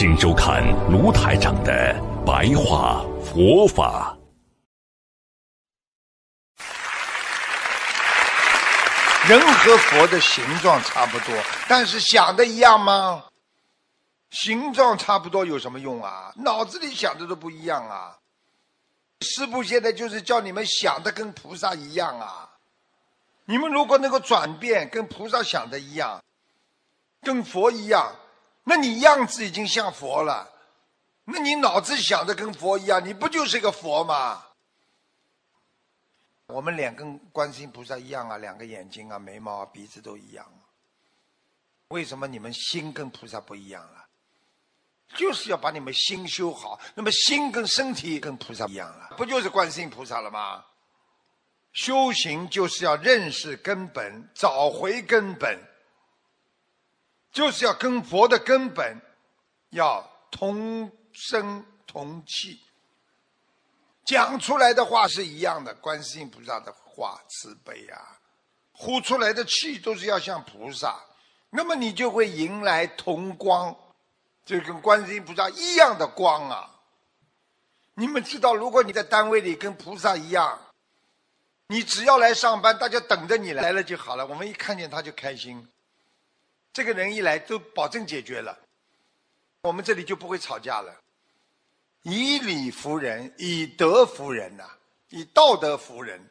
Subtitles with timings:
[0.00, 0.62] 请收看
[0.92, 1.92] 卢台长的
[2.24, 4.16] 白话佛法。
[9.28, 11.34] 人和佛的形状差不多，
[11.68, 13.24] 但是想的一样吗？
[14.30, 16.32] 形状差不多有什么用啊？
[16.36, 18.16] 脑子里想的都不一样啊！
[19.22, 22.48] 师父现在就是叫你们想的跟菩萨一样啊！
[23.46, 26.22] 你们如果能够转变，跟菩萨想的一样。
[27.20, 28.14] 跟佛一样，
[28.68, 30.46] 那你样子已经像佛了，
[31.24, 34.44] 那你脑子想的跟佛一样，你不就是个佛吗？
[36.48, 40.46] 我们脸跟观世音菩萨一样啊，两个眼睛啊，眉毛啊，鼻子都一样。
[41.88, 44.06] 为什么你们心跟菩萨不一样了？
[45.16, 50.62] 就是要把你们心修好，那么心跟身体跟菩萨一样了，不就是观世音菩萨了吗？
[51.72, 55.58] 修行就是要认识根本，找回根本。
[57.30, 59.00] 就是要跟佛的根本
[59.70, 62.60] 要同声同气，
[64.04, 65.74] 讲出来的话是一样的。
[65.74, 68.18] 观世音菩萨的话慈悲啊，
[68.72, 70.98] 呼出来的气都是要像菩萨，
[71.50, 73.76] 那么你就会迎来同光，
[74.44, 76.74] 就跟观世音菩萨一样的光啊。
[77.94, 80.58] 你们知道，如果你在单位里跟菩萨一样，
[81.66, 84.26] 你只要来上班，大家等着你来了就好了。
[84.26, 85.68] 我们一看见他就开心。
[86.72, 88.58] 这个人一来都保证解决了，
[89.62, 90.94] 我们这里就不会吵架了。
[92.02, 94.64] 以理服人，以德服人呐，
[95.08, 96.24] 以道德服人。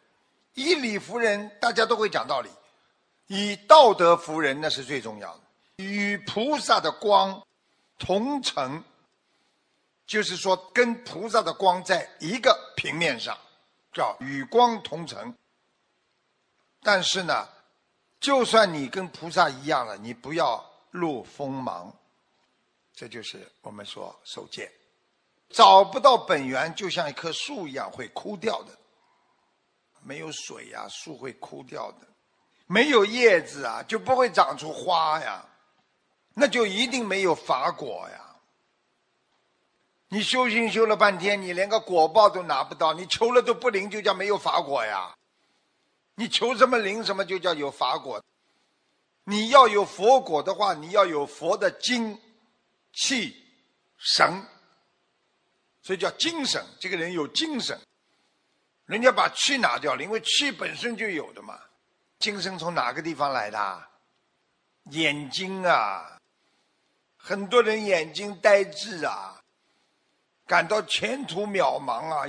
[0.54, 2.50] 以理服人，大家都会讲道理；
[3.28, 5.44] 以道德服人，那是最重要的。
[5.76, 7.46] 与菩萨的光
[8.00, 8.84] 同尘，
[10.08, 13.38] 就是说跟菩萨的光在一个平面上，
[13.94, 15.36] 叫与光同尘。
[16.82, 17.48] 但是呢？
[18.20, 21.94] 就算你跟菩萨一样了，你不要露锋芒，
[22.94, 24.72] 这就是我们说守戒。
[25.50, 28.78] 找不到本源，就像一棵树一样会枯掉的。
[30.04, 32.06] 没有水呀，树会枯掉的；
[32.66, 35.46] 没有叶子啊，就不会长出花呀。
[36.34, 38.36] 那就一定没有法果呀。
[40.10, 45.14] 你修行修了半天，你连个果报都拿不到，你求了都不灵，就叫没有法果呀。
[46.20, 48.24] 你求什么灵什么就叫有法果，
[49.24, 52.20] 你要有佛果的话，你要有佛的精、
[52.92, 53.46] 气、
[53.98, 54.44] 神，
[55.84, 56.66] 所以叫精神。
[56.80, 57.80] 这个人有精神，
[58.88, 61.60] 人家把气拿掉了，因为气本身就有的嘛。
[62.18, 63.88] 精神从哪个地方来的？
[64.86, 66.20] 眼睛啊，
[67.16, 69.40] 很多人眼睛呆滞啊，
[70.48, 72.26] 感到前途渺茫啊。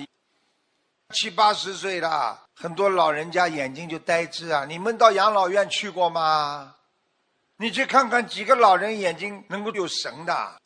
[1.14, 4.64] 七八十岁了，很多老人家眼睛就呆滞啊！
[4.64, 6.74] 你们到养老院去过吗？
[7.56, 10.60] 你去看看几个老人眼睛能够有神的？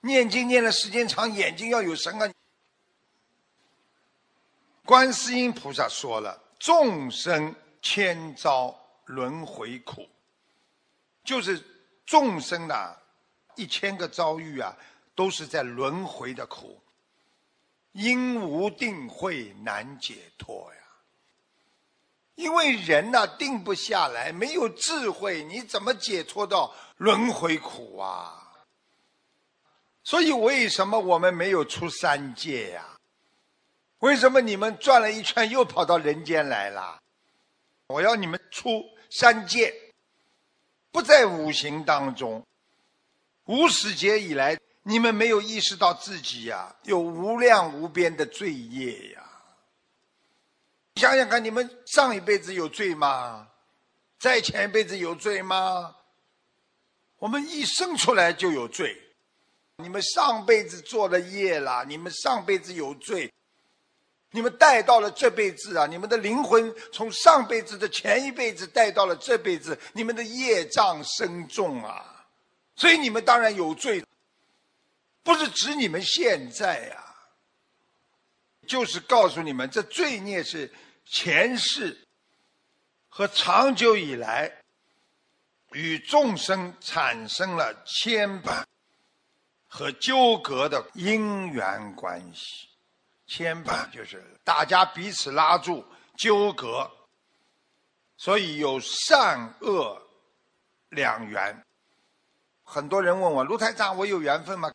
[0.00, 2.28] 念经念的时间长，眼睛要有神啊！
[4.84, 10.08] 观世音菩萨说了：“众生千遭轮回苦，
[11.22, 11.64] 就是
[12.04, 12.96] 众生呐，
[13.54, 14.76] 一千个遭遇啊，
[15.14, 16.82] 都是在轮回的苦。”
[17.92, 20.80] 因无定慧难解脱呀，
[22.38, 28.32] 因为人呐定不下来，没有智慧，你怎么解脱到轮回苦啊？
[30.04, 32.96] 所以为什么我们没有出三界呀？
[33.98, 37.00] 为什么你们转了一圈又跑到人间来了？
[37.88, 39.74] 我要你们出三界，
[40.92, 42.46] 不在五行当中，
[43.46, 44.56] 无始劫以来。
[44.84, 49.27] 你们没有意识到自己呀，有无量无边的罪业呀。
[50.98, 53.48] 想想看，你们上一辈子有罪吗？
[54.18, 55.94] 在前一辈子有罪吗？
[57.18, 59.00] 我们一生出来就有罪。
[59.76, 63.32] 你们上辈子做了业了，你们上辈子有罪，
[64.32, 65.86] 你们带到了这辈子啊！
[65.86, 72.26] 你们的灵魂从上辈子的前一辈子带到了这辈子，你们的业障深重啊，
[72.74, 74.04] 所以你们当然有罪。
[75.22, 77.14] 不是指你们现在呀，
[78.66, 80.68] 就是告诉你们，这罪孽是
[81.10, 82.06] 前世
[83.08, 84.62] 和长久以来
[85.72, 88.62] 与众生产生了牵绊，
[89.66, 92.68] 和纠葛的因缘关系，
[93.26, 95.84] 牵绊就是大家彼此拉住
[96.16, 96.90] 纠葛，
[98.16, 100.00] 所以有善恶
[100.90, 101.64] 两缘。
[102.64, 104.70] 很多人问我卢台长，我有缘分吗？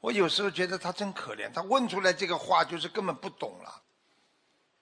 [0.00, 3.82] 我有时候觉得他真可怜，他问出来这个话就是根本不懂了。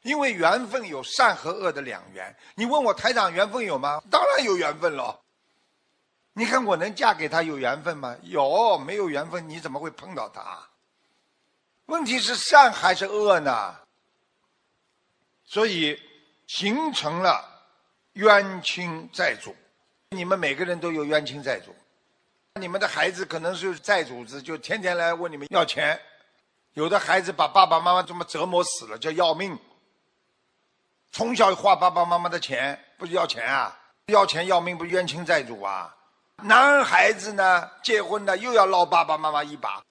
[0.03, 4.03] 因为缘分有善和恶的两缘，你问我台长缘分有吗？
[4.11, 5.21] 当然有缘分了。
[6.33, 8.17] 你看我能嫁给他有缘分吗？
[8.23, 10.69] 有，没有缘分你怎么会碰到他？
[11.87, 13.75] 问题是善还是恶呢？
[15.45, 16.01] 所以
[16.47, 17.45] 形成了
[18.13, 19.57] 冤亲债主，
[20.11, 21.75] 你们每个人都有冤亲债主。
[22.55, 26.01] 你们的孩子可能是债主子，就天天来问你们要钱。
[26.75, 29.59] 有的孩子把爸爸妈妈这么折磨死了，叫要命。
[31.19, 33.77] 从小花爸爸妈妈的钱，不是要钱啊？
[34.07, 35.93] 要钱要命，不冤亲债主啊？
[36.45, 39.83] 男孩子呢，结婚了又要捞爸爸妈妈一把；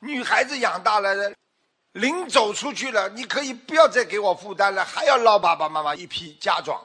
[0.00, 1.32] 女孩子养大了，
[1.92, 6.84] 临走出去了，你可以不要再给我负担了，还要捞爸爸妈妈一批嫁妆。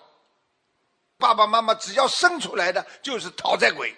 [1.18, 3.96] 爸爸妈妈只要生出来的就是讨债鬼，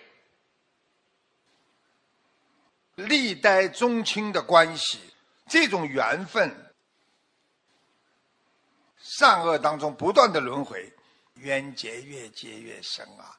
[2.95, 5.01] 历代宗亲的关系，
[5.49, 6.70] 这种缘分，
[9.01, 10.93] 善恶当中不断的轮回，
[11.35, 13.37] 冤结越结越深啊。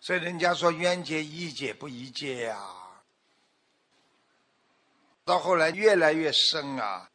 [0.00, 2.60] 所以人家说冤结宜解不宜结呀，
[5.24, 7.10] 到后来越来越深啊。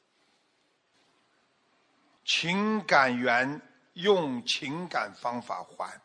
[2.25, 3.61] 情感缘
[3.93, 6.01] 用情感方法还，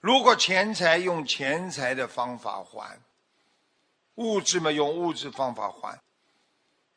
[0.00, 2.98] 如果钱财用钱财的方法还，
[4.14, 6.00] 物质嘛用物质方法还，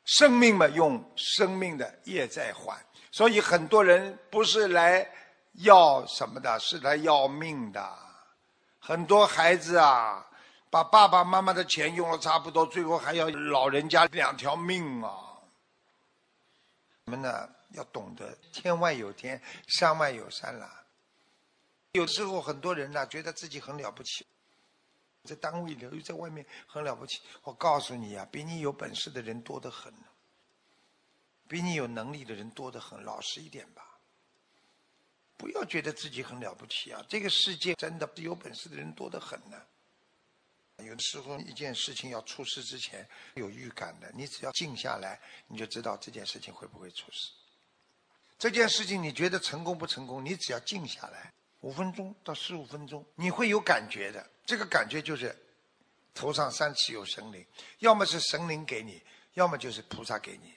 [0.06, 2.80] 生命嘛用生命的业债还。
[3.12, 5.10] 所以很多人不是来
[5.54, 7.98] 要什么的，是来要命的。
[8.80, 10.26] 很多孩子啊，
[10.70, 15.12] 把爸爸妈妈的钱用了差不多，最后还要老人家两条命啊！
[17.06, 20.84] 我们呢要懂得天外有天，山外有山啦。
[21.94, 24.26] 有时候很多人呢觉得自己很了不起，
[25.26, 27.22] 在单位里又在外面很了不起。
[27.44, 29.94] 我告诉你呀，比你有本事的人多得很，
[31.48, 33.04] 比你有能力的人多得很。
[33.04, 33.82] 老实一点吧。
[35.38, 37.06] 不要觉得自己很了不起啊！
[37.10, 39.62] 这个世界真的有本事的人多得很呢。
[40.78, 47.32] 有的时候一件事情要出事之前有预感的，你只要静下来，你就知道这件事情会不会出事。
[48.38, 50.24] 这件事情你觉得成功不成功？
[50.24, 54.30] 你只要静下来五分钟到十五分钟，你会有感觉的。
[54.46, 55.36] 这个感觉就是
[56.14, 57.46] 头上三尺有神灵，
[57.80, 59.02] 要么是神灵给你，
[59.34, 60.54] 要么就是菩萨给你，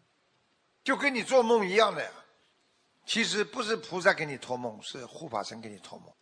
[0.84, 2.10] 就跟你做梦一样的呀。
[3.06, 6.12] 其实不是菩萨给你托梦，是护法神给你托梦。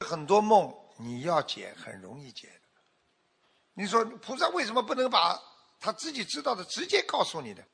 [0.00, 2.54] 很多梦你要解很容易解的。
[3.74, 5.40] 你说菩萨为什么不能把
[5.78, 7.64] 他自己知道的直接告诉你的？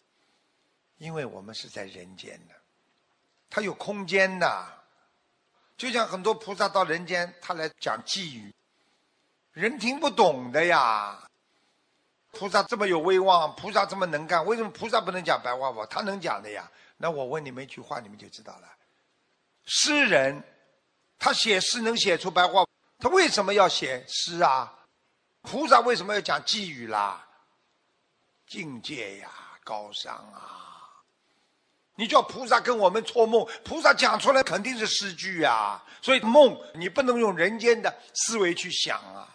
[0.99, 2.55] 因为我们是在人间的，
[3.49, 4.85] 他有空间的。
[5.77, 8.55] 就像很多菩萨到人间，他来讲寄语，
[9.55, 11.19] 人听不懂的呀。
[12.33, 15.87] 菩萨这么有威望，菩萨这么能干，为什么菩萨不能讲白话佛？
[15.87, 16.71] 他能讲的呀。
[16.97, 18.69] 那我问你们一句话，你们就知道了。
[19.67, 20.43] 诗人，
[21.19, 22.67] 他写诗能写出白话，
[22.99, 24.73] 他为什么要写诗啊？
[25.43, 27.25] 菩萨为什么要讲寄语啦？
[28.49, 29.31] 境界呀，
[29.63, 30.91] 高尚啊！
[31.95, 35.85] 你叫菩萨跟我们托梦，菩萨讲出来肯定是诗句啊。
[36.03, 39.31] 所以梦你不能用人间的思维去想啊。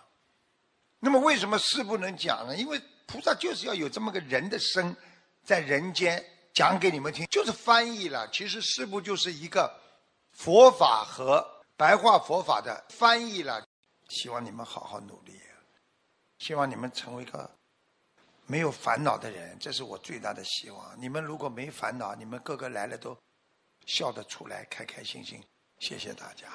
[1.00, 2.56] 那么为什么诗不能讲呢？
[2.56, 4.96] 因为菩萨就是要有这么个人的身，
[5.44, 6.24] 在人间。
[6.51, 8.27] 讲给你们听，就是翻译了。
[8.32, 9.74] 其实是不就是一个
[10.34, 13.65] 佛法和白话佛法的翻译了。
[14.10, 15.39] 希望你们好好努力，
[16.39, 17.50] 希望你们成为一个
[18.46, 21.00] 没有烦恼的人，这是我最大的希望。
[21.00, 23.18] 你们如果没烦恼，你们个个来了都
[23.86, 25.41] 笑得出来，开开心心。
[25.77, 26.48] 谢谢大家。